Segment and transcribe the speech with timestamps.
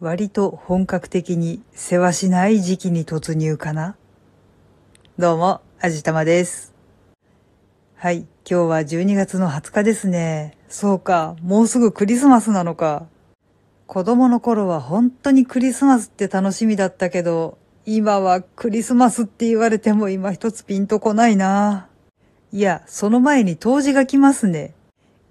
[0.00, 3.96] 割と本格的に世話しない時期に突入かな
[5.18, 6.74] どうも、あじたまです。
[7.94, 10.58] はい、今日は12月の20日ですね。
[10.68, 13.06] そうか、もうすぐクリスマスなのか。
[13.86, 17.56] 子供の頃は本当にクリスマスって楽しみだったけど、
[17.86, 21.88] 今はクリスマスって言われても今一つピンとこないな。
[22.50, 24.74] いや、その前に冬至が来ますね。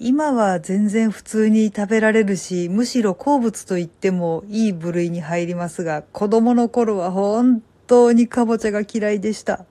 [0.00, 9.64] 今は全然普通に食べられるし、むしろ好物と言ってもいい部類に入りますが、子供の頃は本当にかぼちゃが嫌いでした。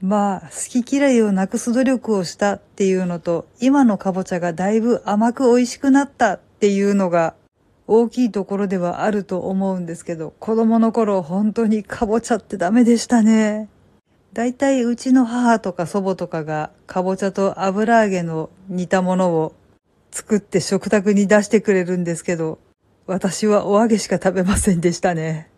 [0.00, 7.34] まあ、好き嫌いをなくす努力をしたっていうのと、今のかぼちゃがだいぶ甘く美味しくなったっていうのが
[7.88, 13.68] 大きいところではあると思うんですけど、子供の頃本当にかぼちゃってダメでしたね。
[14.32, 19.54] だいたいうちの母とか祖母とかがかぼちゃと油揚げの煮たものを
[20.12, 22.58] 作って食卓に出してくれるんですけど、
[23.06, 25.50] 私はお揚げしか食べませんでしたね。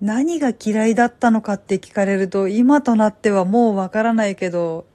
[0.00, 4.86] 何が嫌いだったのかって聞かれると今となってはもうわからないけど、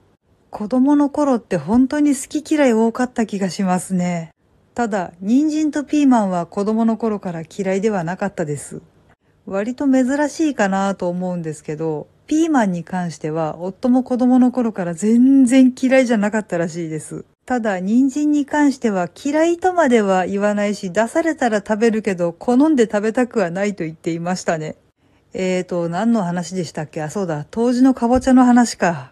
[0.50, 4.32] 子供の頃って本当に好き嫌い多かった気がしますね。
[4.74, 8.80] ただ、人参とピーマンは子供の頃から嫌いではなかったです。
[9.44, 17.24] 割と珍しいかなと思うんですけど、ピーマンに関しては夫も子供の頃から全然嫌いじゃなかったらしいです。
[17.44, 24.76] ただ、人参に関しては嫌いとまでは言わないし、出されたら食べるけど、好んで食べたくはないと言っていましたね。
[25.34, 27.02] えーと、何の話でしたっけ？
[27.02, 29.10] あ、そうだ、当時のかぼちゃの話か。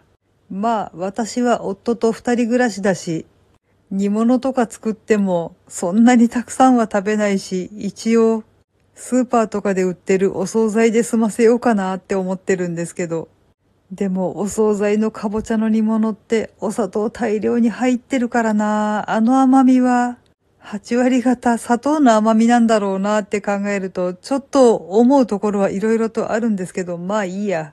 [0.49, 3.27] まあ、私は夫と二人暮らしだし、
[3.91, 8.45] 煮物とか作っても、そんなにたくさんは食べないし、一応、
[8.95, 13.29] スーパーとかで売ってるお惣菜で済ませようかなって思ってるんですけど。
[13.93, 19.11] でも、お惣菜のかぼちゃの煮物ってお砂糖大量に入ってるからな。
[19.11, 20.19] あの甘みは、
[20.63, 27.73] 8割方砂糖の甘みなんだろうなって考えると、ちょっと思うところはいろいろとあるんですけど、まあいいや。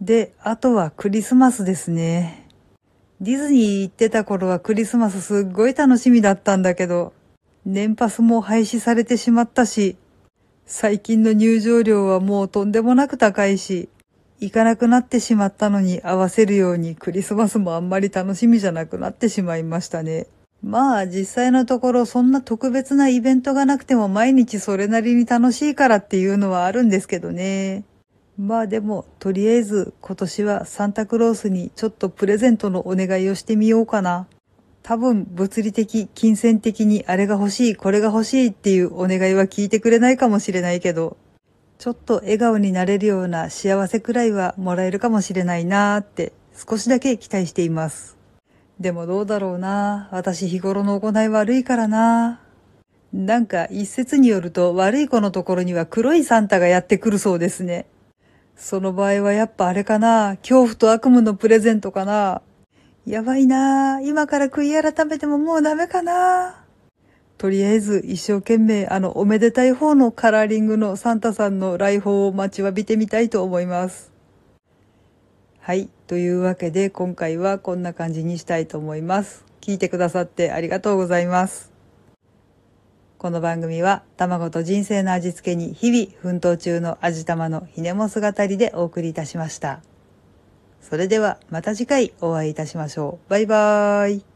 [0.00, 2.46] で、あとはクリスマスですね。
[3.20, 7.12] ディズニー行ってた頃はクリスマスすっごい楽しみだったんだけど、
[7.64, 9.96] 年パスも廃止されてしまったし、
[10.66, 13.88] 最近の入場料はもうとんでもなく高いし、
[14.40, 20.26] 行かなくなってしまったのに合わせるようにクリスマスもあんまり楽しみじゃなくなってしまいましたね。
[20.62, 27.84] まあ実際のところそんな特別なイベントがなくても毎日それなりに楽しいからっていうのはあるんですけどね。
[28.38, 34.28] まあでもとりあえず今年はサンタクロースにちょっとプレゼントのお願いをしてみようかな。
[34.84, 41.18] 多分物理的、金銭的にあれが欲しい、これが欲しいっていうお願いは聞いてくれないかもしれないけど、
[41.78, 48.16] ちょっと笑顔になれるような幸せくらいはもらえるかもしれないなーって少しだけ期待しています。
[48.80, 50.08] でもどうだろうな。
[50.10, 52.40] 私日頃の行い悪いからな。
[53.12, 57.86] なんか一説によると悪い子のところには黒いサンタがやってくるそうですね。
[58.56, 60.36] その場合はやっぱあれかな。
[60.38, 62.42] 恐怖と悪夢のプレゼントかな。
[63.06, 64.00] やばいな。
[64.00, 66.64] 今から悔い改めてももうダメかな。
[67.38, 74.12] とりあえず一生懸命あのおめでたい方のカラーリングのサンタさんの来訪を待ちわびてみたいと思います。
[75.60, 75.88] はい。
[76.08, 79.44] というわけで今回はこんな感じにしたいと思います。
[79.60, 81.70] 聞いてくださってありがとうございます。
[83.18, 89.80] この番組は卵と人生の味付けに日々奮闘中の味玉のひねも姿りでお送りいたしました。
[90.80, 93.30] それではまた次回お会いいたしましょう。
[93.30, 94.27] バイバーイ。